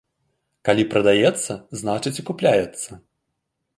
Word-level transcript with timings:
Калі 0.69 0.85
прадаецца, 0.93 1.51
значыць 1.81 2.15
і 2.21 2.25
купляецца. 2.31 2.91